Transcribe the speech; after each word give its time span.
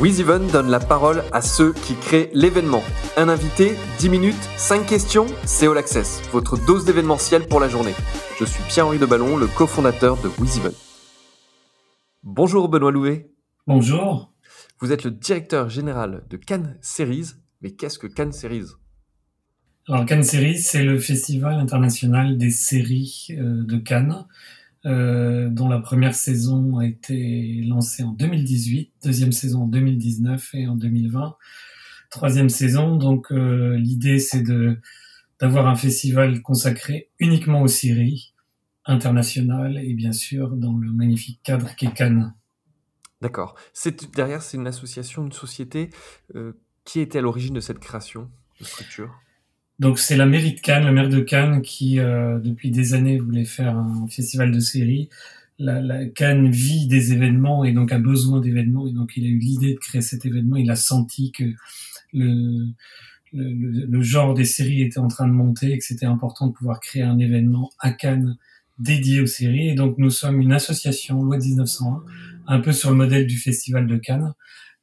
WizEven 0.00 0.46
donne 0.46 0.70
la 0.70 0.78
parole 0.78 1.24
à 1.32 1.42
ceux 1.42 1.72
qui 1.72 1.96
créent 1.96 2.30
l'événement. 2.32 2.84
Un 3.16 3.28
invité, 3.28 3.74
10 3.98 4.08
minutes, 4.10 4.48
5 4.56 4.86
questions, 4.86 5.26
c'est 5.44 5.66
All 5.66 5.76
Access, 5.76 6.22
votre 6.30 6.56
dose 6.64 6.84
d'événementiel 6.84 7.48
pour 7.48 7.58
la 7.58 7.68
journée. 7.68 7.94
Je 8.38 8.44
suis 8.44 8.62
Pierre-Henri 8.68 9.00
de 9.00 9.06
Ballon, 9.06 9.36
le 9.36 9.48
cofondateur 9.48 10.16
de 10.22 10.28
WizEven. 10.38 10.70
Bonjour 12.22 12.68
Benoît 12.68 12.92
Louvet. 12.92 13.32
Bonjour. 13.66 14.32
Vous 14.78 14.92
êtes 14.92 15.02
le 15.02 15.10
directeur 15.10 15.68
général 15.68 16.22
de 16.30 16.36
Cannes 16.36 16.78
Series, 16.80 17.30
mais 17.60 17.72
qu'est-ce 17.72 17.98
que 17.98 18.06
Cannes 18.06 18.32
Series? 18.32 18.66
Alors 19.88 20.06
Cannes 20.06 20.22
Series, 20.22 20.58
c'est 20.58 20.84
le 20.84 21.00
festival 21.00 21.54
international 21.54 22.38
des 22.38 22.50
séries 22.50 23.30
euh, 23.30 23.64
de 23.64 23.78
Cannes. 23.78 24.26
Euh, 24.88 25.50
dont 25.50 25.68
la 25.68 25.80
première 25.80 26.14
saison 26.14 26.78
a 26.78 26.86
été 26.86 27.62
lancée 27.66 28.02
en 28.04 28.12
2018, 28.12 28.92
deuxième 29.04 29.32
saison 29.32 29.64
en 29.64 29.66
2019 29.66 30.54
et 30.54 30.66
en 30.66 30.76
2020, 30.76 31.36
troisième 32.08 32.48
saison. 32.48 32.96
Donc 32.96 33.30
euh, 33.30 33.76
l'idée 33.76 34.18
c'est 34.18 34.42
d'avoir 35.40 35.66
un 35.66 35.76
festival 35.76 36.40
consacré 36.40 37.10
uniquement 37.18 37.60
aux 37.60 37.68
séries 37.68 38.32
internationales 38.86 39.76
et 39.76 39.92
bien 39.92 40.12
sûr 40.12 40.56
dans 40.56 40.78
le 40.78 40.90
magnifique 40.90 41.40
cadre 41.42 41.74
qu'est 41.76 41.92
Cannes. 41.92 42.34
D'accord. 43.20 43.56
Derrière 44.14 44.42
c'est 44.42 44.56
une 44.56 44.66
association, 44.66 45.26
une 45.26 45.32
société 45.32 45.90
euh, 46.34 46.52
qui 46.84 47.00
était 47.00 47.18
à 47.18 47.22
l'origine 47.22 47.54
de 47.54 47.60
cette 47.60 47.80
création 47.80 48.30
de 48.58 48.64
structure? 48.64 49.14
Donc 49.78 49.98
c'est 49.98 50.16
la 50.16 50.26
mairie 50.26 50.54
de 50.54 50.60
Cannes, 50.60 50.86
le 50.86 50.92
maire 50.92 51.08
de 51.08 51.20
Cannes, 51.20 51.62
qui 51.62 52.00
euh, 52.00 52.38
depuis 52.40 52.70
des 52.70 52.94
années 52.94 53.18
voulait 53.18 53.44
faire 53.44 53.76
un 53.76 54.08
festival 54.08 54.50
de 54.50 54.58
séries. 54.60 55.08
La, 55.60 55.80
la, 55.80 56.06
Cannes 56.06 56.50
vit 56.50 56.86
des 56.86 57.12
événements 57.12 57.64
et 57.64 57.72
donc 57.72 57.92
a 57.92 57.98
besoin 57.98 58.40
d'événements 58.40 58.86
et 58.86 58.92
donc 58.92 59.16
il 59.16 59.24
a 59.24 59.28
eu 59.28 59.38
l'idée 59.38 59.74
de 59.74 59.78
créer 59.78 60.00
cet 60.00 60.26
événement. 60.26 60.56
Il 60.56 60.70
a 60.70 60.76
senti 60.76 61.30
que 61.30 61.44
le, 62.12 62.66
le, 63.32 63.86
le, 63.86 64.02
genre 64.02 64.34
des 64.34 64.44
séries 64.44 64.82
était 64.82 64.98
en 64.98 65.08
train 65.08 65.28
de 65.28 65.32
monter 65.32 65.72
et 65.72 65.78
que 65.78 65.84
c'était 65.84 66.06
important 66.06 66.48
de 66.48 66.52
pouvoir 66.52 66.80
créer 66.80 67.02
un 67.02 67.18
événement 67.18 67.70
à 67.78 67.92
Cannes 67.92 68.36
dédié 68.78 69.20
aux 69.20 69.26
séries. 69.26 69.68
Et 69.68 69.74
donc 69.74 69.96
nous 69.98 70.10
sommes 70.10 70.40
une 70.40 70.52
association 70.52 71.22
loi 71.22 71.38
1901, 71.38 72.02
un 72.46 72.60
peu 72.60 72.72
sur 72.72 72.90
le 72.90 72.96
modèle 72.96 73.26
du 73.26 73.36
festival 73.36 73.86
de 73.86 73.96
Cannes, 73.96 74.34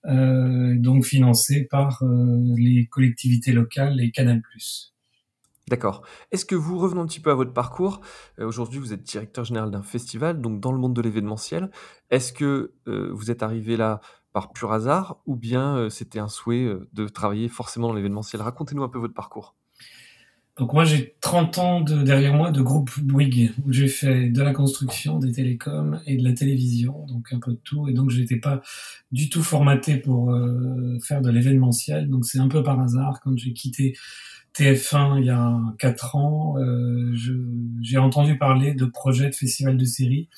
euh, 0.09 0.75
donc 0.77 1.05
financé 1.05 1.65
par 1.69 2.03
euh, 2.03 2.53
les 2.57 2.87
collectivités 2.87 3.51
locales 3.51 3.99
et 4.01 4.11
Canal+. 4.11 4.41
D'accord. 5.67 6.05
Est-ce 6.31 6.45
que 6.45 6.55
vous, 6.55 6.77
revenons 6.77 7.01
un 7.01 7.07
petit 7.07 7.19
peu 7.19 7.31
à 7.31 7.35
votre 7.35 7.53
parcours, 7.53 8.01
euh, 8.39 8.45
aujourd'hui 8.45 8.79
vous 8.79 8.93
êtes 8.93 9.01
directeur 9.01 9.45
général 9.45 9.71
d'un 9.71 9.81
festival, 9.81 10.39
donc 10.39 10.59
dans 10.59 10.71
le 10.71 10.77
monde 10.77 10.95
de 10.95 11.01
l'événementiel. 11.01 11.71
Est-ce 12.11 12.33
que 12.33 12.73
vous 12.85 13.31
êtes 13.31 13.41
arrivé 13.41 13.77
là 13.77 13.99
par 14.31 14.51
pur 14.51 14.71
hasard 14.73 15.21
ou 15.25 15.35
bien 15.35 15.89
c'était 15.89 16.19
un 16.19 16.27
souhait 16.27 16.71
de 16.93 17.07
travailler 17.07 17.49
forcément 17.49 17.87
dans 17.87 17.93
l'événementiel? 17.93 18.41
Racontez-nous 18.41 18.83
un 18.83 18.89
peu 18.89 18.99
votre 18.99 19.15
parcours. 19.15 19.55
Donc 20.57 20.71
moi 20.71 20.85
j'ai 20.85 21.15
30 21.19 21.57
ans 21.57 21.81
de, 21.81 22.01
derrière 22.01 22.33
moi 22.33 22.49
de 22.49 22.61
groupe 22.61 22.89
Bouygues 23.01 23.51
où 23.65 23.73
j'ai 23.73 23.89
fait 23.89 24.29
de 24.29 24.41
la 24.41 24.53
construction, 24.53 25.19
des 25.19 25.33
télécoms 25.33 25.99
et 26.05 26.15
de 26.15 26.23
la 26.23 26.33
télévision, 26.33 27.05
donc 27.07 27.33
un 27.33 27.39
peu 27.39 27.51
de 27.51 27.59
tout. 27.63 27.89
Et 27.89 27.93
donc 27.93 28.09
j'étais 28.09 28.37
pas 28.37 28.61
du 29.11 29.29
tout 29.29 29.43
formaté 29.43 29.97
pour 29.97 30.31
euh, 30.31 30.97
faire 31.03 31.21
de 31.21 31.29
l'événementiel. 31.29 32.09
Donc 32.09 32.25
c'est 32.25 32.39
un 32.39 32.47
peu 32.47 32.63
par 32.63 32.79
hasard 32.79 33.19
quand 33.21 33.37
j'ai 33.37 33.51
quitté 33.51 33.97
TF1 34.57 35.19
il 35.19 35.25
y 35.25 35.29
a 35.29 35.59
4 35.77 36.15
ans, 36.15 36.55
euh, 36.57 37.13
j'ai 37.81 37.97
entendu 37.97 38.37
parler 38.37 38.73
de 38.73 38.85
projets 38.85 39.29
de 39.29 39.35
festivals 39.35 39.77
de 39.77 39.85
séries. 39.85 40.29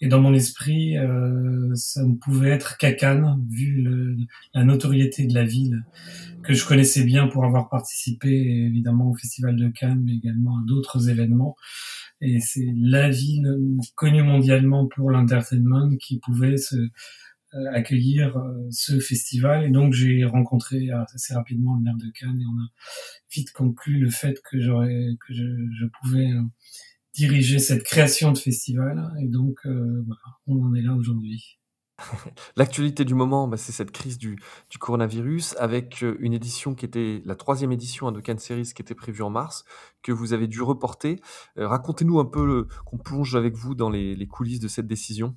Et 0.00 0.08
dans 0.08 0.20
mon 0.20 0.32
esprit, 0.32 0.96
euh, 0.96 1.74
ça 1.74 2.02
ne 2.04 2.14
pouvait 2.14 2.50
être 2.50 2.78
qu'à 2.78 2.92
Cannes, 2.92 3.44
vu 3.50 3.82
le, 3.82 4.16
la 4.54 4.64
notoriété 4.64 5.26
de 5.26 5.34
la 5.34 5.44
ville, 5.44 5.84
que 6.42 6.54
je 6.54 6.66
connaissais 6.66 7.04
bien 7.04 7.26
pour 7.28 7.44
avoir 7.44 7.68
participé 7.68 8.30
évidemment 8.30 9.10
au 9.10 9.14
Festival 9.14 9.56
de 9.56 9.68
Cannes, 9.68 10.02
mais 10.04 10.14
également 10.14 10.56
à 10.56 10.62
d'autres 10.66 11.10
événements. 11.10 11.54
Et 12.22 12.40
c'est 12.40 12.72
la 12.76 13.10
ville 13.10 13.46
connue 13.94 14.22
mondialement 14.22 14.86
pour 14.86 15.10
l'entertainment 15.10 15.96
qui 15.98 16.18
pouvait 16.18 16.56
se, 16.56 16.76
euh, 17.54 17.64
accueillir 17.72 18.36
euh, 18.36 18.68
ce 18.70 19.00
festival. 19.00 19.64
Et 19.64 19.70
donc 19.70 19.92
j'ai 19.92 20.24
rencontré 20.24 20.88
assez 21.12 21.34
rapidement 21.34 21.74
le 21.74 21.82
maire 21.82 21.96
de 21.96 22.08
Cannes 22.10 22.40
et 22.40 22.46
on 22.46 22.62
a 22.62 22.68
vite 23.34 23.50
conclu 23.50 23.98
le 23.98 24.08
fait 24.08 24.40
que 24.48 24.60
j'aurais 24.60 25.16
que 25.26 25.34
je, 25.34 25.42
je 25.80 25.86
pouvais 26.00 26.30
euh, 26.30 26.42
diriger 27.14 27.58
cette 27.58 27.82
création 27.82 28.32
de 28.32 28.38
festival. 28.38 29.12
Et 29.20 29.28
donc 29.28 29.58
euh, 29.66 30.02
voilà, 30.06 30.20
on 30.46 30.62
en 30.62 30.74
est 30.74 30.82
là 30.82 30.94
aujourd'hui. 30.94 31.58
L'actualité 32.56 33.04
du 33.04 33.14
moment, 33.14 33.46
bah, 33.46 33.56
c'est 33.56 33.72
cette 33.72 33.90
crise 33.90 34.18
du, 34.18 34.38
du, 34.70 34.78
coronavirus 34.78 35.54
avec 35.58 36.02
une 36.20 36.32
édition 36.32 36.74
qui 36.74 36.86
était 36.86 37.22
la 37.26 37.34
troisième 37.34 37.72
édition 37.72 38.08
hein, 38.08 38.12
de 38.12 38.20
Cannes 38.20 38.38
Series 38.38 38.72
qui 38.74 38.80
était 38.80 38.94
prévue 38.94 39.22
en 39.22 39.30
mars, 39.30 39.64
que 40.02 40.12
vous 40.12 40.32
avez 40.32 40.46
dû 40.46 40.62
reporter. 40.62 41.20
Euh, 41.58 41.68
Racontez-nous 41.68 42.18
un 42.18 42.24
peu, 42.24 42.66
qu'on 42.86 42.98
plonge 42.98 43.36
avec 43.36 43.54
vous 43.54 43.74
dans 43.74 43.90
les, 43.90 44.14
les 44.14 44.26
coulisses 44.26 44.60
de 44.60 44.68
cette 44.68 44.86
décision. 44.86 45.34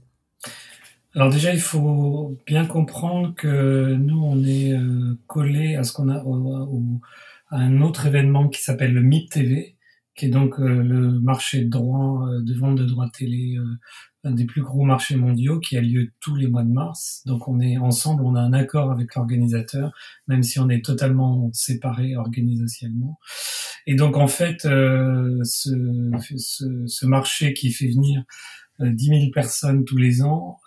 Alors 1.15 1.29
déjà, 1.29 1.53
il 1.53 1.61
faut 1.61 2.39
bien 2.47 2.65
comprendre 2.65 3.35
que 3.35 3.93
nous, 3.95 4.19
on 4.23 4.43
est 4.43 4.73
euh, 4.73 5.19
collé 5.27 5.75
à 5.75 5.83
ce 5.83 5.93
qu'on 5.93 6.09
a 6.09 6.23
au, 6.23 6.35
au, 6.35 7.01
à 7.49 7.57
un 7.57 7.81
autre 7.81 8.07
événement 8.07 8.47
qui 8.49 8.63
s'appelle 8.63 8.93
le 8.93 9.01
MIP 9.01 9.29
TV, 9.29 9.75
qui 10.15 10.25
est 10.25 10.29
donc 10.29 10.59
euh, 10.59 10.83
le 10.83 11.19
marché 11.19 11.63
de 11.63 11.69
droit 11.69 12.27
euh, 12.27 12.41
de 12.41 12.53
vente 12.53 12.77
de 12.77 12.85
droits 12.85 13.09
télé, 13.09 13.55
euh, 13.57 13.65
un 14.23 14.31
des 14.31 14.45
plus 14.45 14.61
gros 14.61 14.83
marchés 14.83 15.15
mondiaux, 15.15 15.59
qui 15.59 15.75
a 15.75 15.81
lieu 15.81 16.11
tous 16.19 16.35
les 16.35 16.47
mois 16.47 16.63
de 16.63 16.71
mars. 16.71 17.23
Donc 17.25 17.47
on 17.47 17.59
est 17.59 17.77
ensemble, 17.77 18.23
on 18.23 18.35
a 18.35 18.41
un 18.41 18.53
accord 18.53 18.91
avec 18.91 19.15
l'organisateur, 19.15 19.91
même 20.27 20.43
si 20.43 20.59
on 20.59 20.69
est 20.69 20.85
totalement 20.85 21.49
séparés 21.51 22.15
organisationnellement. 22.15 23.19
Et 23.87 23.95
donc 23.95 24.15
en 24.15 24.27
fait, 24.27 24.61
ce, 24.61 25.41
ce, 25.43 26.85
ce 26.87 27.05
marché 27.05 27.53
qui 27.53 27.71
fait 27.71 27.87
venir 27.87 28.23
10 28.79 29.05
000 29.05 29.19
personnes 29.33 29.83
tous 29.83 29.97
les 29.97 30.21
ans 30.21 30.59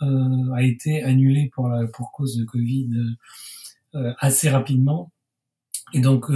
a 0.55 0.63
été 0.63 1.03
annulé 1.03 1.51
pour, 1.55 1.69
la, 1.69 1.87
pour 1.87 2.13
cause 2.13 2.37
de 2.37 2.45
Covid 2.45 2.91
assez 4.19 4.51
rapidement. 4.51 5.11
Et 5.95 6.01
donc, 6.01 6.31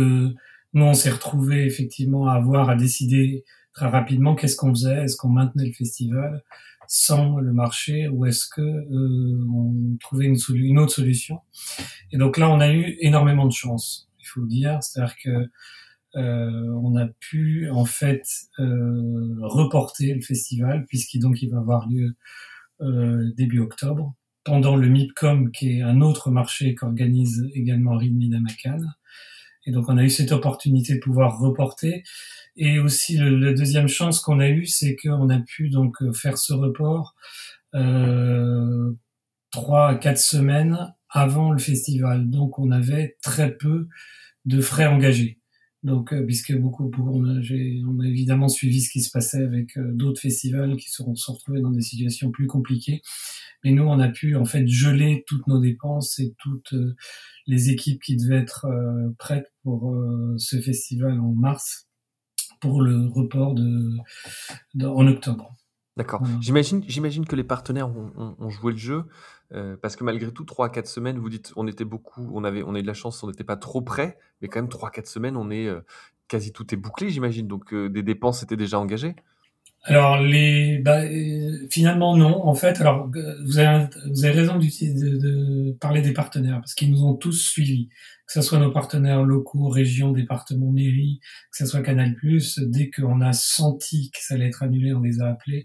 nous, 0.73 0.85
on 0.85 0.95
s'est 0.95 1.11
retrouvés 1.11 1.65
effectivement 1.65 2.29
à 2.29 2.35
avoir 2.35 2.71
à 2.71 2.77
décider 2.77 3.45
très 3.73 3.89
rapidement 3.89 4.35
qu'est-ce 4.35 4.57
qu'on 4.57 4.71
faisait, 4.71 5.05
est-ce 5.05 5.17
qu'on 5.17 5.29
maintenait 5.29 5.67
le 5.67 5.73
festival 5.73 6.43
sans 6.87 7.39
le 7.39 7.53
marché 7.53 8.09
ou 8.09 8.27
est-ce 8.27 8.47
que 8.49 8.61
on 8.61 9.97
trouvait 10.01 10.27
une, 10.27 10.37
une 10.55 10.79
autre 10.81 10.93
solution. 10.93 11.39
Et 12.11 12.19
donc 12.19 12.37
là, 12.37 12.51
on 12.51 12.59
a 12.59 12.73
eu 12.73 12.97
énormément 13.01 13.47
de 13.47 13.53
chance, 13.53 14.09
il 14.19 14.27
faut 14.27 14.45
dire, 14.45 14.83
c'est-à-dire 14.83 15.15
que 15.23 15.51
euh, 16.17 16.69
on 16.83 16.97
a 16.97 17.07
pu 17.07 17.71
en 17.71 17.85
fait 17.85 18.25
euh, 18.59 19.37
reporter 19.43 20.13
le 20.13 20.21
festival 20.21 20.85
puisqu'il 20.87 21.21
donc 21.21 21.41
il 21.41 21.51
va 21.51 21.59
avoir 21.59 21.89
lieu 21.89 22.17
euh, 22.81 23.31
début 23.37 23.61
octobre 23.61 24.15
pendant 24.43 24.75
le 24.75 24.89
MIPCOM 24.89 25.53
qui 25.53 25.79
est 25.79 25.83
un 25.83 26.01
autre 26.01 26.33
marché 26.33 26.75
qu'organise 26.75 27.49
également 27.55 27.97
à 27.97 28.03
Cannes. 28.61 28.93
Donc 29.71 29.87
on 29.89 29.97
a 29.99 30.05
eu 30.05 30.11
cette 30.11 30.33
opportunité 30.33 30.95
de 30.95 31.01
pouvoir 31.01 31.39
reporter. 31.39 32.03
Et 32.57 32.79
aussi 32.79 33.17
la 33.17 33.53
deuxième 33.53 33.89
chance 33.89 34.21
qu'on 34.21 34.41
a 34.41 34.49
eue, 34.49 34.67
c'est 34.67 34.97
qu'on 34.97 35.29
a 35.31 35.39
pu 35.39 35.71
donc 35.71 35.97
faire 36.13 36.37
ce 36.37 36.53
report 36.53 37.15
euh, 37.75 38.93
trois 39.51 39.89
à 39.89 39.95
quatre 39.95 40.19
semaines 40.19 40.95
avant 41.09 41.53
le 41.53 41.59
festival. 41.59 42.29
Donc 42.31 42.59
on 42.59 42.71
avait 42.71 43.17
très 43.23 43.57
peu 43.57 43.89
de 44.45 44.61
frais 44.61 44.87
engagés. 44.87 45.40
Donc, 45.83 46.13
euh, 46.13 46.25
puisque 46.27 46.55
beaucoup, 46.59 46.91
on, 46.99 47.25
a, 47.25 47.41
on 47.89 48.01
a 48.01 48.07
évidemment 48.07 48.49
suivi 48.49 48.83
ce 48.83 48.91
qui 48.91 49.01
se 49.01 49.11
passait 49.11 49.43
avec 49.43 49.79
euh, 49.79 49.93
d'autres 49.95 50.21
festivals 50.21 50.77
qui 50.77 50.91
se 50.91 51.03
sont, 51.03 51.33
retrouvés 51.33 51.61
dans 51.61 51.71
des 51.71 51.81
situations 51.81 52.31
plus 52.31 52.47
compliquées. 52.47 53.01
Mais 53.65 53.73
nous, 53.73 53.85
on 53.85 53.99
a 53.99 54.09
pu 54.09 54.37
en 54.37 54.45
fait 54.45 54.67
geler 54.67 55.25
toutes 55.27 55.47
nos 55.47 55.59
dépenses 55.59 56.19
et 56.19 56.35
toutes 56.39 56.75
euh, 56.75 56.95
les 57.47 57.71
équipes 57.71 58.03
qui 58.03 58.17
devaient 58.17 58.39
être 58.39 58.67
prêtes 59.19 59.53
pour 59.63 59.97
ce 60.37 60.61
festival 60.61 61.19
en 61.19 61.33
mars 61.33 61.89
pour 62.61 62.83
le 62.83 63.09
report 63.09 63.55
de, 63.55 63.91
de 64.75 64.87
en 64.87 65.07
octobre. 65.09 65.57
D'accord. 65.97 66.23
J'imagine, 66.41 66.85
j'imagine 66.87 67.27
que 67.27 67.35
les 67.35 67.43
partenaires 67.45 67.89
ont, 67.89 68.13
ont, 68.17 68.37
ont 68.39 68.51
joué 68.51 68.73
le 68.73 68.79
jeu. 68.79 69.05
Euh, 69.53 69.77
parce 69.77 69.97
que 69.97 70.05
malgré 70.05 70.33
tout, 70.33 70.45
3 70.45 70.67
à 70.67 70.69
4 70.71 70.87
semaines, 70.87 71.19
vous 71.19 71.29
dites, 71.29 71.53
on 71.57 71.67
était 71.67 71.85
beaucoup, 71.85 72.31
on 72.33 72.45
avait, 72.45 72.63
on 72.63 72.75
a 72.75 72.79
eu 72.79 72.83
de 72.83 72.87
la 72.87 72.95
chance, 72.95 73.23
on 73.23 73.29
n'était 73.29 73.45
pas 73.45 73.57
trop 73.57 73.83
près, 73.83 74.19
mais 74.41 74.49
quand 74.49 74.61
même 74.61 74.69
3 74.69 74.89
à 74.89 74.93
4 74.93 75.07
semaines, 75.07 75.37
on 75.37 75.51
est 75.51 75.67
euh, 75.67 75.81
quasi 76.29 76.53
tout 76.53 76.73
est 76.73 76.77
bouclé, 76.77 77.11
j'imagine. 77.11 77.49
Donc 77.49 77.75
euh, 77.75 77.89
des 77.89 78.03
dépenses 78.03 78.43
étaient 78.43 78.57
déjà 78.57 78.79
engagées? 78.79 79.17
Alors 79.83 80.21
les, 80.21 80.79
bah, 80.79 81.05
euh, 81.05 81.67
finalement 81.71 82.15
non. 82.15 82.47
En 82.47 82.55
fait, 82.55 82.81
alors 82.81 83.11
vous 83.45 83.59
avez, 83.59 83.87
vous 84.11 84.25
avez 84.25 84.35
raison 84.35 84.59
de, 84.59 85.19
de, 85.19 85.73
parler 85.81 86.03
des 86.03 86.13
partenaires 86.13 86.61
parce 86.61 86.75
qu'ils 86.75 86.91
nous 86.91 87.05
ont 87.05 87.15
tous 87.15 87.33
suivis, 87.33 87.89
que 88.27 88.35
ce 88.35 88.43
soit 88.43 88.59
nos 88.59 88.73
partenaires 88.73 89.23
locaux, 89.25 89.69
régions, 89.69 90.13
départements, 90.13 90.71
mairies, 90.71 91.21
que 91.51 91.57
ce 91.57 91.67
soit 91.67 91.81
Canal+. 91.81 92.15
Dès 92.59 92.91
qu'on 92.91 93.23
a 93.23 93.33
senti 93.33 94.11
que 94.11 94.19
ça 94.21 94.35
allait 94.35 94.49
être 94.49 94.63
annulé, 94.63 94.93
on 94.93 95.01
les 95.01 95.23
a 95.23 95.29
appelés 95.29 95.65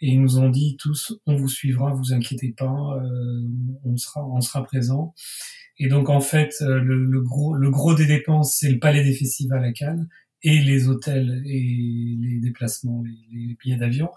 et 0.00 0.08
ils 0.08 0.20
nous 0.20 0.38
ont 0.38 0.50
dit 0.50 0.76
tous, 0.78 1.18
on 1.24 1.36
vous 1.36 1.48
suivra, 1.48 1.94
vous 1.94 2.12
inquiétez 2.12 2.52
pas, 2.56 2.98
euh, 3.02 3.48
on 3.84 3.96
sera, 3.96 4.26
on 4.26 4.42
sera 4.42 4.62
présent. 4.62 5.14
Et 5.78 5.88
donc 5.88 6.10
en 6.10 6.20
fait, 6.20 6.54
euh, 6.60 6.78
le, 6.80 7.04
le 7.06 7.22
gros, 7.22 7.54
le 7.54 7.70
gros 7.70 7.94
des 7.94 8.06
dépenses, 8.06 8.58
c'est 8.58 8.70
le 8.70 8.78
Palais 8.78 9.02
des 9.02 9.14
Festivals 9.14 9.64
à 9.64 9.72
Cannes 9.72 10.08
et 10.44 10.60
les 10.60 10.88
hôtels 10.88 11.42
et 11.46 12.16
les 12.20 12.38
déplacements, 12.38 13.02
les, 13.02 13.56
billets 13.60 13.76
d'avion. 13.76 14.10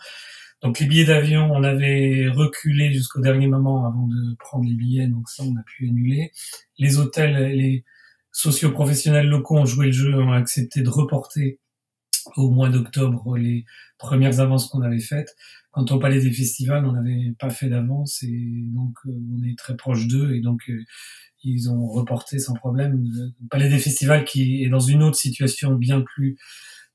Donc 0.62 0.80
les 0.80 0.86
billets 0.86 1.06
d'avion, 1.06 1.50
on 1.52 1.64
avait 1.64 2.28
reculé 2.30 2.92
jusqu'au 2.92 3.22
dernier 3.22 3.48
moment 3.48 3.88
avant 3.88 4.08
de 4.08 4.36
prendre 4.36 4.66
les 4.66 4.76
billets, 4.76 5.08
donc 5.08 5.30
ça 5.30 5.44
on 5.44 5.56
a 5.56 5.64
pu 5.64 5.88
annuler. 5.88 6.32
Les 6.78 6.98
hôtels, 6.98 7.56
les 7.56 7.86
socio-professionnels 8.32 9.28
locaux 9.28 9.58
ont 9.58 9.66
joué 9.66 9.88
le 9.88 9.92
jeu, 9.94 10.14
ont 10.16 10.34
accepté 10.34 10.82
de 10.82 10.90
reporter 10.90 11.60
au 12.36 12.50
mois 12.50 12.70
d'octobre 12.70 13.38
les 13.38 13.66
premières 13.98 14.40
avances 14.42 14.68
qu'on 14.68 14.82
avait 14.82 15.00
faites. 15.00 15.36
Quant 15.78 15.86
au 15.96 16.00
palais 16.00 16.20
des 16.20 16.32
festivals, 16.32 16.88
on 16.88 16.94
n'avait 16.94 17.36
pas 17.38 17.52
fait 17.52 17.70
d'avance 17.70 18.24
et 18.24 18.64
donc 18.74 18.96
euh, 19.06 19.12
on 19.12 19.44
est 19.44 19.56
très 19.56 19.78
proche 19.78 20.08
d'eux 20.08 20.34
et 20.34 20.42
donc 20.42 20.68
euh, 20.72 20.84
ils 21.44 21.70
ont 21.70 21.86
reporté 21.86 22.40
sans 22.40 22.56
problème. 22.56 23.04
Le 23.04 23.48
Palais 23.52 23.70
des 23.70 23.78
Festivals 23.78 24.26
qui 24.26 24.64
est 24.64 24.70
dans 24.70 24.80
une 24.80 25.04
autre 25.04 25.18
situation 25.18 25.76
bien 25.76 26.02
plus 26.02 26.36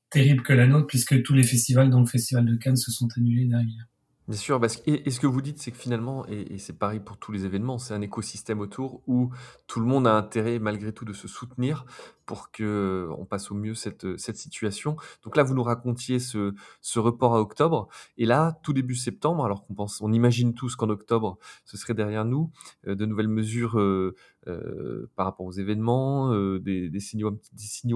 terrible 0.09 0.43
que 0.43 0.51
la 0.51 0.67
nôtre, 0.67 0.87
puisque 0.87 1.23
tous 1.23 1.33
les 1.33 1.43
festivals, 1.43 1.89
dont 1.89 2.01
le 2.01 2.05
Festival 2.07 2.45
de 2.45 2.57
Cannes, 2.57 2.75
se 2.75 2.91
sont 2.91 3.07
annulés 3.15 3.45
derrière. 3.45 3.87
Bien 4.29 4.37
sûr, 4.37 4.57
parce 4.61 4.81
et, 4.85 5.11
ce 5.11 5.19
que 5.19 5.27
vous 5.27 5.41
dites, 5.41 5.59
c'est 5.61 5.71
que 5.71 5.77
finalement, 5.77 6.25
et, 6.27 6.57
c'est 6.57 6.79
pareil 6.79 7.01
pour 7.01 7.17
tous 7.17 7.33
les 7.33 7.43
événements, 7.43 7.77
c'est 7.77 7.93
un 7.93 8.01
écosystème 8.01 8.61
autour 8.61 9.01
où 9.05 9.31
tout 9.67 9.81
le 9.81 9.85
monde 9.85 10.07
a 10.07 10.15
intérêt 10.15 10.59
malgré 10.59 10.93
tout 10.93 11.03
de 11.03 11.11
se 11.11 11.27
soutenir 11.27 11.85
pour 12.25 12.49
que 12.49 13.09
on 13.17 13.25
passe 13.25 13.51
au 13.51 13.55
mieux 13.55 13.75
cette, 13.75 14.17
cette 14.17 14.37
situation. 14.37 14.95
Donc 15.23 15.35
là, 15.35 15.43
vous 15.43 15.53
nous 15.53 15.63
racontiez 15.63 16.19
ce, 16.19 16.53
ce 16.79 16.99
report 16.99 17.35
à 17.35 17.41
octobre, 17.41 17.89
et 18.17 18.25
là, 18.25 18.57
tout 18.63 18.71
début 18.71 18.95
septembre, 18.95 19.43
alors 19.43 19.65
qu'on 19.65 19.73
pense, 19.73 19.99
on 19.99 20.13
imagine 20.13 20.53
tous 20.53 20.77
qu'en 20.77 20.87
octobre, 20.87 21.37
ce 21.65 21.75
serait 21.75 21.93
derrière 21.93 22.23
nous, 22.23 22.49
euh, 22.87 22.95
de 22.95 23.05
nouvelles 23.05 23.27
mesures 23.27 23.77
euh, 23.77 24.15
euh, 24.47 25.09
par 25.15 25.25
rapport 25.25 25.45
aux 25.45 25.51
événements, 25.51 26.33
des, 26.59 26.89
des, 26.89 26.99
signaux, 26.99 27.29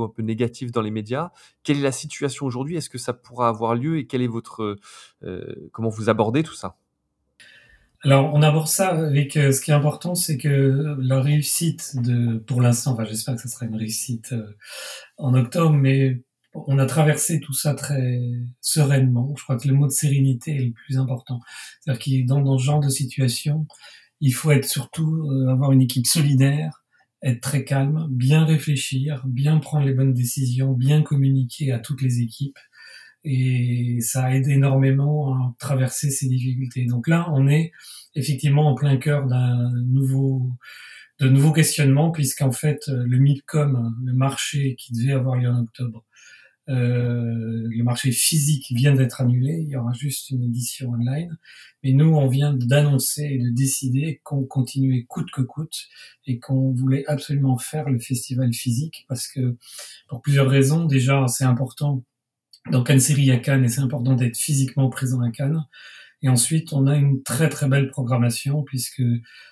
un 0.03 0.09
peu 0.09 0.21
négatifs 0.21 0.71
dans 0.71 0.81
les 0.81 0.91
médias. 0.91 1.31
Quelle 1.63 1.77
est 1.77 1.83
la 1.83 1.91
situation 1.91 2.45
aujourd'hui? 2.45 2.75
Est-ce 2.75 2.89
que 2.89 2.97
ça 2.97 3.13
pourra 3.13 3.49
avoir 3.49 3.75
lieu 3.75 3.97
et 3.97 4.07
est 4.11 4.27
votre, 4.27 4.77
comment 5.71 5.89
vous 5.89 6.09
abordez 6.09 6.43
tout 6.43 6.55
ça? 6.55 6.77
Alors, 8.03 8.33
on 8.33 8.41
aborde 8.43 8.67
ça 8.67 8.89
avec 8.89 9.35
euh, 9.37 9.51
ce 9.51 9.59
qui 9.59 9.71
est 9.71 9.73
important, 9.73 10.13
c'est 10.13 10.37
que 10.37 10.95
la 10.99 11.19
réussite 11.19 11.95
de, 11.95 12.37
pour 12.37 12.61
l'instant, 12.61 12.93
enfin, 12.93 13.05
j'espère 13.05 13.35
que 13.35 13.41
ça 13.41 13.49
sera 13.49 13.65
une 13.65 13.75
réussite 13.75 14.33
euh, 14.33 14.55
en 15.17 15.33
octobre, 15.33 15.73
mais 15.75 16.21
on 16.53 16.77
a 16.77 16.85
traversé 16.85 17.39
tout 17.39 17.53
ça 17.53 17.73
très 17.73 18.21
sereinement. 18.61 19.33
Je 19.35 19.43
crois 19.43 19.57
que 19.57 19.67
le 19.67 19.73
mot 19.73 19.87
de 19.87 19.91
sérénité 19.91 20.55
est 20.55 20.65
le 20.65 20.73
plus 20.73 20.97
important. 20.99 21.39
C'est-à-dire 21.81 22.01
qu'il 22.01 22.25
dans, 22.25 22.41
dans 22.41 22.57
ce 22.57 22.63
genre 22.65 22.79
de 22.79 22.89
situation, 22.89 23.67
il 24.19 24.33
faut 24.33 24.51
être 24.51 24.65
surtout 24.65 25.27
euh, 25.29 25.49
avoir 25.49 25.71
une 25.71 25.81
équipe 25.81 26.07
solidaire, 26.07 26.83
être 27.23 27.41
très 27.41 27.63
calme, 27.63 28.07
bien 28.09 28.45
réfléchir, 28.45 29.23
bien 29.25 29.57
prendre 29.57 29.85
les 29.85 29.93
bonnes 29.93 30.13
décisions, 30.13 30.73
bien 30.73 31.01
communiquer 31.01 31.71
à 31.71 31.79
toutes 31.79 32.01
les 32.01 32.21
équipes. 32.21 32.59
Et 33.23 33.97
ça 34.01 34.33
aide 34.33 34.47
énormément 34.47 35.33
à 35.33 35.55
traverser 35.59 36.11
ces 36.11 36.27
difficultés. 36.27 36.85
Donc 36.85 37.07
là, 37.07 37.27
on 37.33 37.47
est 37.47 37.71
effectivement 38.15 38.69
en 38.69 38.75
plein 38.75 38.97
cœur 38.97 39.25
d'un 39.27 39.71
nouveau 39.85 40.51
de 41.19 41.27
nouveaux 41.27 41.51
questionnements 41.51 42.11
puisqu'en 42.11 42.51
fait 42.51 42.87
le 42.87 43.17
Milcom, 43.17 43.95
le 44.05 44.13
marché 44.13 44.75
qui 44.75 44.93
devait 44.93 45.13
avoir 45.13 45.35
lieu 45.35 45.49
en 45.49 45.63
octobre, 45.63 46.05
euh, 46.69 47.67
le 47.69 47.83
marché 47.83 48.11
physique 48.11 48.71
vient 48.71 48.93
d'être 48.93 49.21
annulé, 49.21 49.59
il 49.61 49.69
y 49.69 49.75
aura 49.77 49.93
juste 49.93 50.29
une 50.31 50.43
édition 50.43 50.89
online. 50.89 51.37
Mais 51.83 51.93
nous, 51.93 52.13
on 52.15 52.27
vient 52.27 52.53
d'annoncer 52.53 53.23
et 53.23 53.37
de 53.37 53.49
décider 53.49 54.19
qu'on 54.23 54.43
continuait 54.43 55.05
coûte 55.07 55.31
que 55.31 55.41
coûte 55.41 55.87
et 56.25 56.39
qu'on 56.39 56.71
voulait 56.71 57.05
absolument 57.07 57.57
faire 57.57 57.89
le 57.89 57.99
festival 57.99 58.53
physique 58.53 59.05
parce 59.07 59.27
que 59.27 59.57
pour 60.07 60.21
plusieurs 60.21 60.49
raisons. 60.49 60.85
Déjà, 60.85 61.25
c'est 61.27 61.45
important 61.45 62.03
dans 62.71 62.83
Cannes 62.83 62.99
Série 62.99 63.31
à 63.31 63.37
Cannes 63.37 63.63
et 63.63 63.69
c'est 63.69 63.81
important 63.81 64.15
d'être 64.15 64.37
physiquement 64.37 64.89
présent 64.89 65.21
à 65.21 65.31
Cannes. 65.31 65.63
Et 66.21 66.29
ensuite, 66.29 66.73
on 66.73 66.87
a 66.87 66.95
une 66.95 67.21
très 67.23 67.49
très 67.49 67.67
belle 67.67 67.89
programmation 67.89 68.63
puisque 68.63 69.03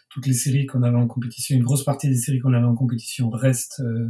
toutes 0.09 0.27
les 0.27 0.33
séries 0.33 0.65
qu'on 0.65 0.83
avait 0.83 0.97
en 0.97 1.07
compétition, 1.07 1.55
une 1.55 1.63
grosse 1.63 1.83
partie 1.83 2.09
des 2.09 2.15
séries 2.15 2.39
qu'on 2.39 2.53
avait 2.53 2.65
en 2.65 2.75
compétition 2.75 3.29
restent, 3.29 3.81
euh, 3.81 4.09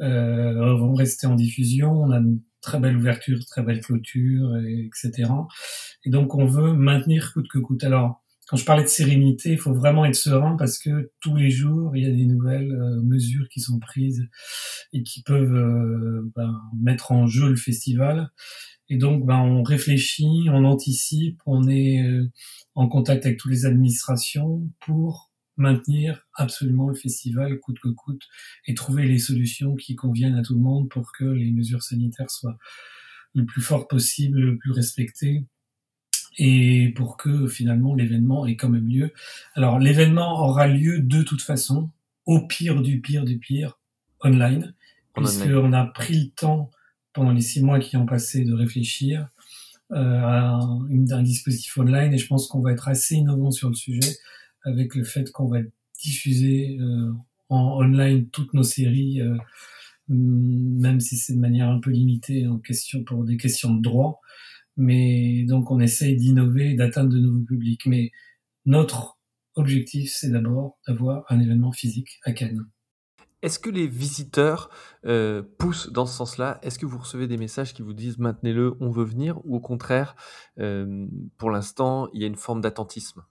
euh, 0.00 0.76
vont 0.76 0.94
rester 0.94 1.26
en 1.26 1.34
diffusion. 1.34 1.92
On 1.92 2.10
a 2.10 2.18
une 2.18 2.40
très 2.60 2.80
belle 2.80 2.96
ouverture, 2.96 3.38
très 3.46 3.62
belle 3.62 3.80
clôture, 3.80 4.56
et, 4.56 4.86
etc. 4.86 5.30
Et 6.04 6.10
donc, 6.10 6.34
on 6.34 6.46
veut 6.46 6.72
maintenir 6.72 7.32
coûte 7.32 7.48
que 7.48 7.58
coûte. 7.58 7.84
Alors, 7.84 8.24
quand 8.46 8.56
je 8.56 8.64
parlais 8.64 8.82
de 8.82 8.88
sérénité, 8.88 9.52
il 9.52 9.58
faut 9.58 9.72
vraiment 9.72 10.04
être 10.04 10.16
serein 10.16 10.56
parce 10.56 10.78
que 10.78 11.10
tous 11.20 11.34
les 11.36 11.50
jours, 11.50 11.96
il 11.96 12.04
y 12.04 12.06
a 12.06 12.10
des 12.10 12.26
nouvelles 12.26 12.72
euh, 12.72 13.00
mesures 13.02 13.48
qui 13.48 13.60
sont 13.60 13.78
prises 13.78 14.28
et 14.92 15.02
qui 15.02 15.22
peuvent 15.22 15.54
euh, 15.54 16.30
ben, 16.36 16.60
mettre 16.78 17.12
en 17.12 17.26
jeu 17.26 17.48
le 17.48 17.56
festival. 17.56 18.30
Et 18.90 18.96
donc, 18.98 19.24
ben, 19.24 19.38
on 19.38 19.62
réfléchit, 19.62 20.48
on 20.50 20.64
anticipe, 20.64 21.40
on 21.46 21.68
est 21.68 22.02
euh, 22.02 22.30
en 22.74 22.86
contact 22.88 23.24
avec 23.24 23.38
toutes 23.38 23.52
les 23.52 23.64
administrations 23.64 24.62
pour 24.80 25.30
maintenir 25.56 26.26
absolument 26.34 26.88
le 26.88 26.94
festival 26.94 27.58
coûte 27.60 27.78
que 27.78 27.88
coûte 27.88 28.22
et 28.66 28.74
trouver 28.74 29.06
les 29.06 29.18
solutions 29.18 29.76
qui 29.76 29.94
conviennent 29.94 30.36
à 30.36 30.42
tout 30.42 30.54
le 30.54 30.60
monde 30.60 30.88
pour 30.88 31.12
que 31.12 31.24
les 31.24 31.50
mesures 31.50 31.82
sanitaires 31.82 32.30
soient 32.30 32.58
le 33.34 33.44
plus 33.44 33.62
fort 33.62 33.88
possible, 33.88 34.40
le 34.40 34.56
plus 34.56 34.72
respectées 34.72 35.44
et 36.38 36.92
pour 36.96 37.16
que 37.16 37.46
finalement 37.46 37.94
l'événement 37.94 38.46
ait 38.46 38.56
quand 38.56 38.68
même 38.68 38.88
lieu. 38.88 39.12
Alors 39.54 39.78
l'événement 39.78 40.40
aura 40.44 40.66
lieu 40.66 41.00
de 41.00 41.22
toute 41.22 41.42
façon, 41.42 41.90
au 42.26 42.46
pire 42.46 42.82
du 42.82 43.00
pire 43.00 43.24
du 43.24 43.38
pire, 43.38 43.78
online, 44.20 44.74
puisqu'on 45.14 45.72
a 45.72 45.84
pris 45.84 46.24
le 46.24 46.30
temps 46.30 46.70
pendant 47.12 47.30
les 47.30 47.40
six 47.40 47.62
mois 47.62 47.78
qui 47.78 47.96
ont 47.96 48.06
passé 48.06 48.44
de 48.44 48.52
réfléchir 48.52 49.28
euh, 49.92 50.20
à 50.20 50.58
un, 50.58 51.22
dispositif 51.22 51.76
online 51.78 52.12
et 52.12 52.18
je 52.18 52.26
pense 52.26 52.48
qu'on 52.48 52.60
va 52.60 52.72
être 52.72 52.88
assez 52.88 53.16
innovant 53.16 53.50
sur 53.50 53.68
le 53.68 53.74
sujet 53.74 54.16
avec 54.64 54.94
le 54.94 55.04
fait 55.04 55.30
qu'on 55.30 55.48
va 55.48 55.58
diffuser 56.02 56.76
euh, 56.80 57.12
en 57.48 57.80
online 57.82 58.28
toutes 58.30 58.54
nos 58.54 58.62
séries, 58.62 59.20
euh, 59.20 59.36
même 60.08 61.00
si 61.00 61.16
c'est 61.16 61.34
de 61.34 61.40
manière 61.40 61.68
un 61.68 61.80
peu 61.80 61.90
limitée 61.90 62.46
en 62.46 62.58
question 62.58 63.04
pour 63.04 63.24
des 63.24 63.36
questions 63.36 63.74
de 63.74 63.82
droit. 63.82 64.20
Mais 64.76 65.44
donc 65.44 65.70
on 65.70 65.78
essaye 65.78 66.16
d'innover, 66.16 66.74
d'atteindre 66.74 67.10
de 67.10 67.18
nouveaux 67.18 67.44
publics. 67.44 67.86
Mais 67.86 68.10
notre 68.66 69.18
objectif, 69.54 70.12
c'est 70.12 70.30
d'abord 70.30 70.78
d'avoir 70.86 71.24
un 71.28 71.38
événement 71.38 71.72
physique 71.72 72.18
à 72.24 72.32
Cannes. 72.32 72.66
Est-ce 73.42 73.58
que 73.58 73.68
les 73.68 73.86
visiteurs 73.86 74.70
euh, 75.04 75.42
poussent 75.58 75.92
dans 75.92 76.06
ce 76.06 76.16
sens-là? 76.16 76.58
Est-ce 76.62 76.78
que 76.78 76.86
vous 76.86 76.98
recevez 76.98 77.28
des 77.28 77.36
messages 77.36 77.74
qui 77.74 77.82
vous 77.82 77.92
disent 77.92 78.18
maintenez-le, 78.18 78.74
on 78.80 78.90
veut 78.90 79.04
venir? 79.04 79.38
Ou 79.44 79.56
au 79.56 79.60
contraire, 79.60 80.16
pour 80.56 81.50
l'instant, 81.50 82.08
il 82.14 82.22
y 82.22 82.24
a 82.24 82.26
une 82.26 82.36
forme 82.36 82.62
d'attentisme? 82.62 83.22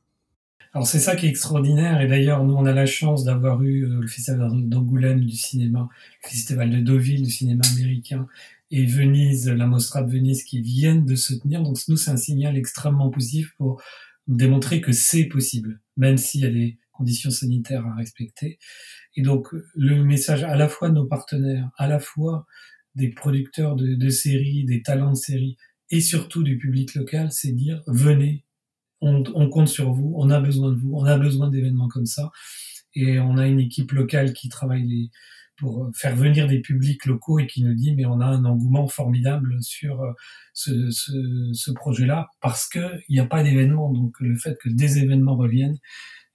Alors 0.74 0.88
c'est 0.88 1.00
ça 1.00 1.16
qui 1.16 1.28
est 1.28 1.30
extraordinaire 1.30 2.02
et 2.02 2.08
d'ailleurs 2.08 2.44
nous 2.44 2.56
on 2.56 2.66
a 2.66 2.74
la 2.74 2.88
chance 2.88 3.24
d'avoir 3.24 3.62
eu 3.62 3.86
euh, 3.86 4.02
le 4.02 4.08
festival 4.08 4.50
d'Angoulême 4.68 5.20
du 5.20 5.36
cinéma, 5.36 5.88
le 6.24 6.30
festival 6.30 6.72
de 6.72 6.80
Deauville 6.80 7.22
du 7.22 7.30
cinéma 7.30 7.64
américain 7.74 8.28
et 8.72 8.88
Venise, 8.88 9.48
la 9.50 9.68
Mostra 9.68 10.02
de 10.02 10.12
Venise 10.12 10.44
qui 10.44 10.60
viennent 10.60 11.06
de 11.06 11.16
se 11.16 11.36
tenir. 11.36 11.62
Donc 11.62 11.78
nous, 11.88 11.96
c'est 11.96 12.10
un 12.10 12.18
signal 12.18 12.58
extrêmement 12.58 13.12
positif 13.12 13.54
pour 13.58 13.84
démontrer 14.26 14.82
que 14.82 14.92
c'est 14.92 15.26
possible, 15.26 15.80
même 15.96 16.18
s'il 16.18 16.42
y 16.42 16.46
a 16.46 16.50
des 16.50 16.80
conditions 16.92 17.30
sanitaires 17.30 17.86
à 17.86 17.94
respecter. 17.94 18.58
Et 19.16 19.22
donc 19.22 19.50
le 19.76 20.04
message 20.04 20.44
à 20.44 20.56
la 20.56 20.68
fois 20.68 20.90
de 20.90 20.96
nos 20.96 21.06
partenaires, 21.06 21.70
à 21.78 21.88
la 21.88 22.00
fois 22.00 22.48
des 22.96 23.10
producteurs 23.10 23.76
de, 23.76 23.94
de 23.94 24.10
séries, 24.10 24.66
des 24.66 24.82
talents 24.82 25.12
de 25.12 25.18
séries, 25.18 25.56
et 25.92 26.02
surtout 26.02 26.42
du 26.42 26.58
public 26.58 26.96
local, 26.96 27.32
c'est 27.32 27.52
dire 27.52 27.84
venez, 27.86 28.43
on, 29.04 29.50
compte 29.50 29.68
sur 29.68 29.92
vous, 29.92 30.14
on 30.16 30.30
a 30.30 30.40
besoin 30.40 30.72
de 30.72 30.76
vous, 30.76 30.92
on 30.94 31.06
a 31.06 31.18
besoin 31.18 31.50
d'événements 31.50 31.88
comme 31.88 32.06
ça. 32.06 32.32
Et 32.96 33.20
on 33.20 33.38
a 33.38 33.48
une 33.48 33.60
équipe 33.60 33.92
locale 33.92 34.34
qui 34.34 34.50
travaille 34.50 35.10
pour 35.58 35.90
faire 35.96 36.16
venir 36.16 36.48
des 36.48 36.62
publics 36.62 37.06
locaux 37.06 37.40
et 37.40 37.48
qui 37.48 37.64
nous 37.64 37.74
dit 37.74 37.96
mais 37.96 38.06
on 38.06 38.20
a 38.20 38.26
un 38.26 38.44
engouement 38.46 38.88
formidable 38.88 39.62
sur 39.62 40.02
euh, 40.02 40.12
ce, 40.54 41.72
projet-là 41.72 42.28
parce 42.42 42.68
que 42.68 42.80
il 43.10 43.14
n'y 43.14 43.20
a 43.20 43.26
pas 43.26 43.44
d'événement. 43.44 43.92
Donc 43.92 44.16
le 44.20 44.36
fait 44.38 44.58
que 44.62 44.70
des 44.70 45.00
événements 45.00 45.36
reviennent 45.36 45.78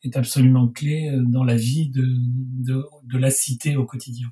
est 0.04 0.16
absolument 0.16 0.68
clé 0.68 1.10
euh, 1.10 1.22
dans 1.26 1.44
la 1.44 1.56
vie 1.56 1.90
de 1.90 3.18
la 3.18 3.30
cité 3.30 3.76
au 3.76 3.84
quotidien. 3.86 4.28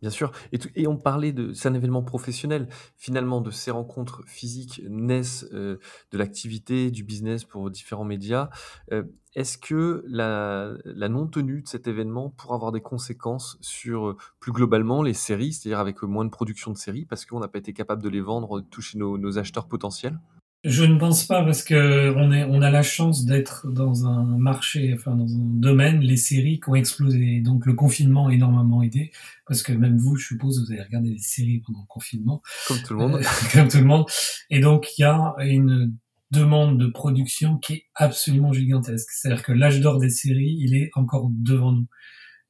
Bien 0.00 0.10
sûr. 0.10 0.30
Et, 0.76 0.86
on 0.86 0.96
parlait 0.96 1.32
de, 1.32 1.52
c'est 1.52 1.68
un 1.68 1.74
événement 1.74 2.02
professionnel. 2.02 2.68
Finalement, 2.96 3.40
de 3.40 3.50
ces 3.50 3.72
rencontres 3.72 4.22
physiques 4.26 4.80
naissent 4.88 5.46
euh, 5.52 5.78
de 6.12 6.18
l'activité, 6.18 6.90
du 6.92 7.02
business 7.02 7.44
pour 7.44 7.68
différents 7.70 8.04
médias. 8.04 8.48
Euh, 8.92 9.02
est-ce 9.34 9.58
que 9.58 10.04
la, 10.06 10.76
non-tenue 11.08 11.62
de 11.62 11.68
cet 11.68 11.88
événement 11.88 12.30
pourra 12.30 12.54
avoir 12.54 12.72
des 12.72 12.80
conséquences 12.80 13.58
sur 13.60 14.16
plus 14.40 14.52
globalement 14.52 15.02
les 15.02 15.14
séries, 15.14 15.52
c'est-à-dire 15.52 15.80
avec 15.80 16.02
moins 16.02 16.24
de 16.24 16.30
production 16.30 16.70
de 16.70 16.78
séries, 16.78 17.04
parce 17.04 17.26
qu'on 17.26 17.40
n'a 17.40 17.48
pas 17.48 17.58
été 17.58 17.72
capable 17.72 18.02
de 18.02 18.08
les 18.08 18.20
vendre, 18.20 18.60
de 18.60 18.66
toucher 18.66 18.98
nos 18.98 19.38
acheteurs 19.38 19.66
potentiels? 19.66 20.18
Je 20.64 20.84
ne 20.84 20.98
pense 20.98 21.24
pas 21.24 21.44
parce 21.44 21.62
que 21.62 22.12
on, 22.16 22.32
est, 22.32 22.44
on 22.44 22.62
a 22.62 22.70
la 22.70 22.82
chance 22.82 23.24
d'être 23.24 23.68
dans 23.68 24.06
un 24.06 24.24
marché, 24.38 24.92
enfin 24.92 25.14
dans 25.14 25.32
un 25.32 25.44
domaine, 25.60 26.00
les 26.00 26.16
séries 26.16 26.58
qui 26.58 26.68
ont 26.68 26.74
explosé. 26.74 27.40
Donc 27.40 27.64
le 27.64 27.74
confinement 27.74 28.26
a 28.26 28.34
énormément 28.34 28.82
aidé 28.82 29.12
parce 29.46 29.62
que 29.62 29.72
même 29.72 29.96
vous, 29.98 30.16
je 30.16 30.26
suppose, 30.26 30.64
vous 30.64 30.72
avez 30.72 30.82
regardé 30.82 31.10
des 31.10 31.18
séries 31.18 31.62
pendant 31.64 31.80
le 31.80 31.86
confinement. 31.86 32.42
Comme 32.66 32.78
tout 32.78 32.94
le 32.94 32.98
monde. 32.98 33.14
Euh, 33.16 33.24
comme 33.52 33.68
tout 33.68 33.78
le 33.78 33.84
monde. 33.84 34.06
Et 34.50 34.60
donc 34.60 34.88
il 34.98 35.02
y 35.02 35.04
a 35.04 35.34
une 35.40 35.94
demande 36.32 36.78
de 36.78 36.86
production 36.86 37.58
qui 37.58 37.74
est 37.74 37.84
absolument 37.94 38.52
gigantesque. 38.52 39.10
C'est-à-dire 39.12 39.44
que 39.44 39.52
l'âge 39.52 39.80
d'or 39.80 39.98
des 39.98 40.10
séries, 40.10 40.56
il 40.58 40.74
est 40.74 40.90
encore 40.94 41.30
devant 41.30 41.72
nous. 41.72 41.86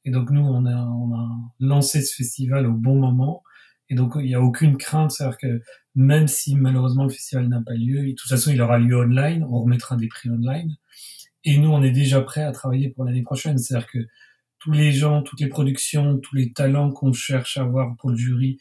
Et 0.03 0.11
donc 0.11 0.31
nous, 0.31 0.41
on 0.41 0.65
a, 0.65 0.75
on 0.75 1.13
a 1.13 1.29
lancé 1.59 2.01
ce 2.01 2.15
festival 2.15 2.65
au 2.65 2.73
bon 2.73 2.95
moment. 2.95 3.43
Et 3.89 3.95
donc 3.95 4.13
il 4.15 4.25
n'y 4.25 4.35
a 4.35 4.41
aucune 4.41 4.77
crainte, 4.77 5.11
c'est-à-dire 5.11 5.37
que 5.37 5.61
même 5.95 6.27
si 6.27 6.55
malheureusement 6.55 7.03
le 7.03 7.09
festival 7.09 7.47
n'a 7.47 7.61
pas 7.61 7.73
lieu. 7.73 8.05
de 8.05 8.11
toute 8.13 8.29
façon, 8.29 8.51
il 8.51 8.61
aura 8.61 8.77
lieu 8.77 8.95
online, 8.95 9.43
on 9.49 9.61
remettra 9.61 9.95
des 9.95 10.07
prix 10.07 10.29
online. 10.29 10.75
Et 11.43 11.57
nous, 11.57 11.69
on 11.69 11.81
est 11.81 11.91
déjà 11.91 12.21
prêts 12.21 12.43
à 12.43 12.51
travailler 12.51 12.89
pour 12.89 13.05
l'année 13.05 13.23
prochaine. 13.23 13.57
C'est-à-dire 13.57 13.87
que 13.87 13.99
tous 14.59 14.71
les 14.71 14.91
gens, 14.91 15.23
toutes 15.23 15.39
les 15.39 15.47
productions, 15.47 16.17
tous 16.19 16.35
les 16.35 16.51
talents 16.51 16.91
qu'on 16.91 17.13
cherche 17.13 17.57
à 17.57 17.63
voir 17.63 17.95
pour 17.97 18.11
le 18.11 18.17
jury, 18.17 18.59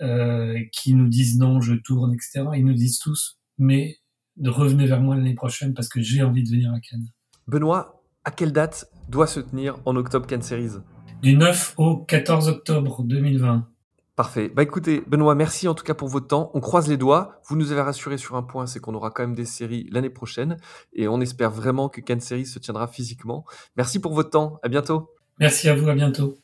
euh, 0.00 0.60
qui 0.72 0.94
nous 0.94 1.08
disent 1.08 1.38
non, 1.38 1.60
je 1.60 1.74
tourne, 1.74 2.14
etc., 2.14 2.44
ils 2.54 2.64
nous 2.64 2.74
disent 2.74 2.98
tous, 2.98 3.38
mais 3.58 3.98
revenez 4.42 4.86
vers 4.86 5.00
moi 5.00 5.16
l'année 5.16 5.34
prochaine 5.34 5.74
parce 5.74 5.88
que 5.88 6.00
j'ai 6.00 6.22
envie 6.22 6.42
de 6.42 6.48
venir 6.48 6.72
à 6.72 6.80
Cannes. 6.80 7.08
Benoît, 7.46 8.02
à 8.24 8.30
quelle 8.30 8.52
date 8.52 8.86
doit 9.08 9.26
se 9.26 9.40
tenir 9.40 9.78
en 9.84 9.94
octobre 9.96 10.26
Cannes 10.26 10.42
Series? 10.42 10.80
Du 11.22 11.36
9 11.36 11.74
au 11.76 11.98
14 11.98 12.48
octobre 12.48 13.04
2020. 13.04 13.68
Parfait. 14.16 14.48
Bah 14.48 14.62
écoutez, 14.62 15.02
Benoît, 15.08 15.34
merci 15.34 15.66
en 15.66 15.74
tout 15.74 15.82
cas 15.82 15.94
pour 15.94 16.06
votre 16.06 16.28
temps. 16.28 16.52
On 16.54 16.60
croise 16.60 16.86
les 16.86 16.96
doigts. 16.96 17.40
Vous 17.48 17.56
nous 17.56 17.72
avez 17.72 17.80
rassuré 17.80 18.16
sur 18.16 18.36
un 18.36 18.44
point, 18.44 18.66
c'est 18.66 18.78
qu'on 18.78 18.94
aura 18.94 19.10
quand 19.10 19.24
même 19.24 19.34
des 19.34 19.44
séries 19.44 19.88
l'année 19.90 20.10
prochaine. 20.10 20.56
Et 20.92 21.08
on 21.08 21.20
espère 21.20 21.50
vraiment 21.50 21.88
que 21.88 22.00
Cannes 22.00 22.20
Series 22.20 22.46
se 22.46 22.60
tiendra 22.60 22.86
physiquement. 22.86 23.44
Merci 23.76 23.98
pour 23.98 24.14
votre 24.14 24.30
temps. 24.30 24.60
À 24.62 24.68
bientôt. 24.68 25.10
Merci 25.40 25.68
à 25.68 25.74
vous. 25.74 25.88
À 25.88 25.94
bientôt. 25.94 26.36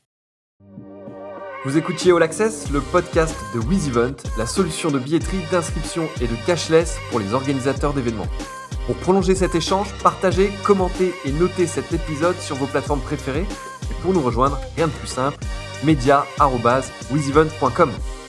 Vous 1.64 1.76
écoutiez 1.76 2.10
All 2.10 2.22
Access, 2.22 2.70
le 2.72 2.80
podcast 2.80 3.36
de 3.54 3.60
WizEvent, 3.60 4.16
la 4.36 4.46
solution 4.46 4.90
de 4.90 4.98
billetterie, 4.98 5.44
d'inscription 5.52 6.08
et 6.20 6.26
de 6.26 6.34
cashless 6.46 6.98
pour 7.10 7.20
les 7.20 7.34
organisateurs 7.34 7.92
d'événements. 7.92 8.28
Pour 8.86 8.96
prolonger 8.96 9.36
cet 9.36 9.54
échange, 9.54 9.94
partagez, 10.02 10.50
commentez 10.64 11.12
et 11.24 11.30
notez 11.30 11.68
cet 11.68 11.92
épisode 11.92 12.36
sur 12.36 12.56
vos 12.56 12.66
plateformes 12.66 13.02
préférées. 13.02 13.46
Et 13.90 14.02
pour 14.02 14.12
nous 14.12 14.22
rejoindre, 14.22 14.58
rien 14.74 14.88
de 14.88 14.92
plus 14.92 15.06
simple, 15.06 15.38
media.wizevent.com. 15.84 18.19